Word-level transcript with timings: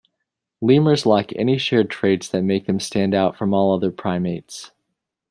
Lemurs 0.61 1.05
lack 1.05 1.31
any 1.35 1.59
shared 1.59 1.91
traits 1.91 2.27
that 2.29 2.41
make 2.41 2.65
them 2.65 2.79
stand 2.79 3.13
out 3.13 3.37
from 3.37 3.53
all 3.53 3.71
other 3.75 3.91
primates. 3.91 4.71